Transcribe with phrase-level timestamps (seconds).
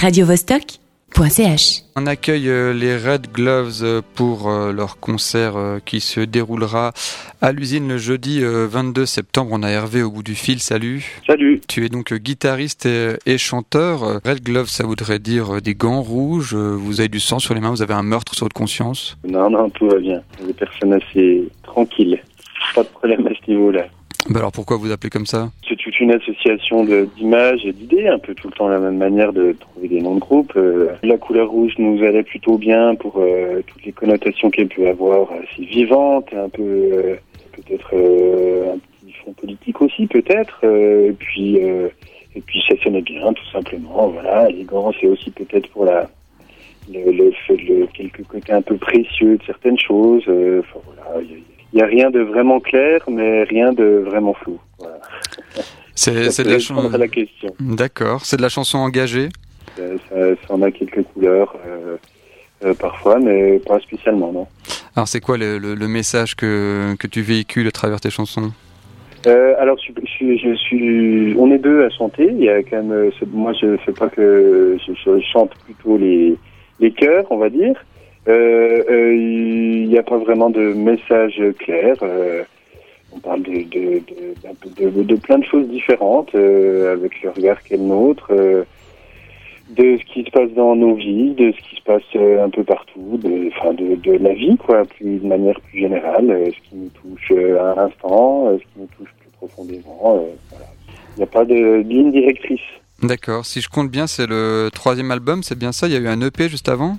[0.00, 1.82] radiovostok.ch.
[1.94, 6.92] On accueille euh, les Red Gloves euh, pour euh, leur concert qui se déroulera
[7.42, 9.50] à l'usine le jeudi 22 septembre.
[9.52, 10.60] On a Hervé au bout du fil.
[10.60, 11.20] Salut.
[11.26, 11.60] Salut.
[11.68, 14.20] Tu es donc guitariste et, chanteur.
[14.24, 16.54] Red Gloves, ça voudrait dire des gants rouges.
[16.54, 17.70] Vous avez du sang sur les mains.
[17.70, 19.18] Vous avez un meurtre sur votre conscience.
[19.28, 20.22] Non, non, tout va bien.
[20.46, 22.22] Des personnes assez tranquilles.
[22.74, 23.86] Pas de problème à ce niveau-là.
[24.28, 28.18] Bah alors pourquoi vous appelez comme ça C'est toute une association d'images et d'idées, un
[28.18, 30.52] peu tout le temps la même manière de trouver des noms de groupes.
[30.56, 34.88] Euh, la couleur rouge nous allait plutôt bien pour euh, toutes les connotations qu'elle peut
[34.88, 37.16] avoir, assez vivante, un peu euh,
[37.52, 40.64] peut-être un petit fond politique aussi peut-être.
[40.64, 41.58] et puis
[42.36, 44.08] et puis ça sonnait bien tout simplement.
[44.08, 46.08] Voilà, élégant, c'est aussi peut-être pour la
[46.92, 50.22] le, le, le, quelques côtés un peu précieux de certaines choses.
[50.22, 51.22] Enfin voilà,
[51.72, 54.58] il n'y a rien de vraiment clair, mais rien de vraiment flou.
[54.78, 54.98] Voilà.
[55.94, 56.90] C'est de la chanson.
[57.60, 58.24] D'accord.
[58.24, 59.28] C'est de la chanson engagée?
[59.76, 61.96] Ça, ça, en a quelques couleurs euh,
[62.64, 64.46] euh, parfois, mais pas spécialement, non.
[64.96, 68.50] Alors, c'est quoi le, le, le, message que, que tu véhicules à travers tes chansons?
[69.26, 72.28] Euh, alors, je, je, je, suis, on est deux à chanter.
[72.30, 76.36] Il y a quand même, euh, moi, je fais pas que, je, chante plutôt les,
[76.80, 77.74] les chœurs, on va dire.
[78.28, 81.96] Euh, euh, il n'y a pas vraiment de message clair.
[82.02, 82.44] Euh,
[83.12, 90.04] on parle de, plein de choses différentes, avec le regard qu'est le nôtre, de ce
[90.12, 93.50] qui se passe dans nos vies, de ce qui se passe un peu partout, de,
[94.12, 94.56] la vie,
[94.96, 99.12] plus, de manière plus générale, ce qui nous touche à l'instant, ce qui nous touche
[99.18, 100.24] plus profondément.
[101.16, 102.60] Il n'y a pas de ligne directrice.
[103.02, 103.44] D'accord.
[103.44, 105.88] Si je compte bien, c'est le troisième album, c'est bien ça?
[105.88, 106.96] Il y a eu un EP juste avant?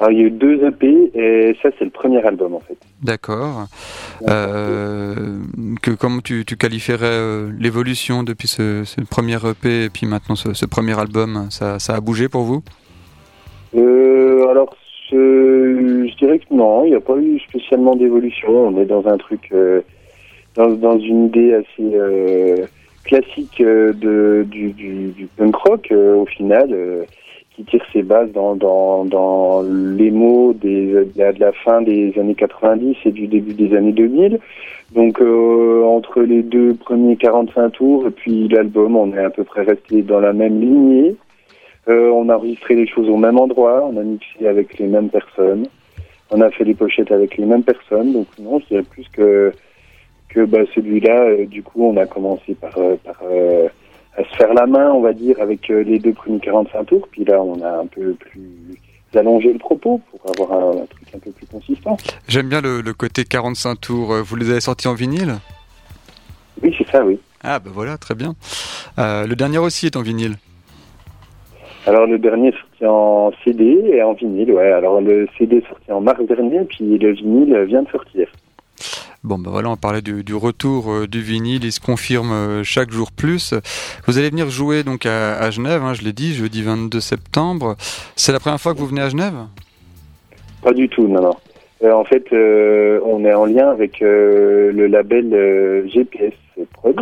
[0.00, 2.78] Alors, il y a eu deux EP et ça, c'est le premier album en fait.
[3.02, 3.66] D'accord.
[4.28, 5.14] Euh,
[5.82, 10.36] que comment tu, tu qualifierais euh, l'évolution depuis ce, ce, premier EP et puis maintenant
[10.36, 11.48] ce, ce premier album?
[11.50, 12.62] Ça, ça, a bougé pour vous?
[13.74, 14.72] Euh, Alors,
[15.10, 18.68] je dirais que non, il n'y a pas eu spécialement d'évolution.
[18.68, 19.80] On est dans un truc, euh,
[20.54, 22.66] dans, dans, une idée assez euh,
[23.04, 26.72] classique de, du, du, du, punk rock au final
[27.58, 32.36] qui tire ses bases dans, dans, dans les mots des, de, la, fin des années
[32.36, 34.38] 90 et du début des années 2000.
[34.94, 39.42] Donc euh, entre les deux premiers 45 tours et puis l'album, on est à peu
[39.42, 41.16] près resté dans la même lignée.
[41.88, 45.08] Euh, on a enregistré les choses au même endroit, on a mixé avec les mêmes
[45.08, 45.66] personnes,
[46.30, 48.12] on a fait les pochettes avec les mêmes personnes.
[48.12, 49.52] Donc non, je dirais plus que
[50.28, 53.68] que bah, celui-là, euh, du coup, on a commencé par, euh, par euh,
[54.18, 57.08] à se faire la main, on va dire, avec euh, les deux premiers 45 tours.
[57.10, 58.76] Puis là, on a un peu plus
[59.14, 61.96] allongé le propos pour avoir un, truc un peu plus consistant.
[62.26, 64.12] J'aime bien le, côté 45 tours.
[64.12, 65.36] Euh, vous les avez sortis en vinyle?
[66.62, 67.18] Oui, c'est ça, oui.
[67.42, 68.34] Ah, ben voilà, très bien.
[68.98, 70.36] Euh, le dernier aussi est en vinyle
[71.86, 74.72] alors le dernier est sorti en CD et en vinyle, ouais.
[74.72, 78.28] Alors le CD est sorti en mars dernier, puis le vinyle vient de sortir.
[79.24, 82.62] Bon, ben voilà, on parlait du, du retour euh, du vinyle, il se confirme euh,
[82.62, 83.52] chaque jour plus.
[84.06, 87.74] Vous allez venir jouer donc à, Genève, hein, je l'ai dit, jeudi 22 septembre.
[88.14, 89.34] C'est la première fois que vous venez à Genève?
[90.62, 91.36] Pas du tout, non, non.
[91.82, 96.34] Euh, en fait, on est en lien avec le label GPS
[96.74, 97.00] Prod,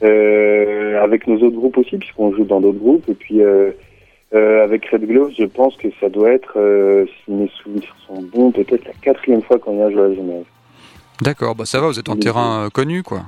[0.00, 3.08] avec nos autres groupes aussi, puisqu'on joue dans d'autres groupes.
[3.08, 3.40] Et puis,
[4.32, 6.56] avec Red Glove, je pense que ça doit être,
[7.24, 10.44] si mes souvenirs sont bons, peut-être la quatrième fois qu'on vient jouer à Genève.
[11.20, 13.22] D'accord, bah ça va, vous êtes en terrain euh, connu, quoi.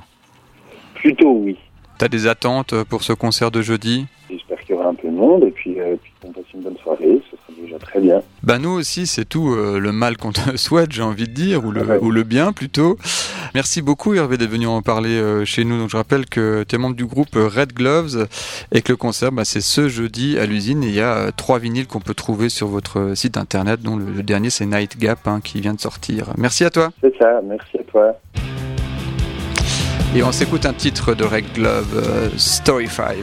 [0.95, 1.57] Plutôt, oui.
[1.99, 4.07] T'as des attentes euh, pour ce concert de jeudi?
[4.29, 6.61] J'espère qu'il y aura un peu de monde et puis, euh, puis qu'on passe une
[6.61, 8.21] bonne soirée, ce sera déjà très bien.
[8.41, 11.63] Bah nous aussi, c'est tout euh, le mal qu'on te souhaite, j'ai envie de dire,
[11.65, 11.99] ou le, ouais.
[12.01, 12.97] ou le bien plutôt.
[13.53, 15.77] Merci beaucoup Hervé d'être venu en parler euh, chez nous.
[15.77, 18.27] Donc je rappelle que tu es membre du groupe Red Gloves
[18.71, 21.31] et que le concert, bah, c'est ce jeudi à l'usine et il y a euh,
[21.35, 24.97] trois vinyles qu'on peut trouver sur votre site internet, dont le, le dernier c'est Night
[24.97, 26.33] Gap hein, qui vient de sortir.
[26.37, 26.89] Merci à toi.
[27.01, 27.82] C'est ça, merci à
[30.15, 33.15] Et on s'écoute un titre de Red Glove, euh, Story 5.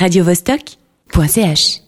[0.00, 1.83] radiovostok.ch